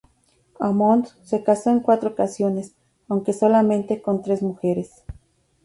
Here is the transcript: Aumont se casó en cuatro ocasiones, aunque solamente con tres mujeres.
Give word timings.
Aumont 0.59 1.09
se 1.21 1.43
casó 1.43 1.69
en 1.69 1.79
cuatro 1.79 2.09
ocasiones, 2.09 2.73
aunque 3.07 3.33
solamente 3.33 4.01
con 4.01 4.23
tres 4.23 4.41
mujeres. 4.41 5.03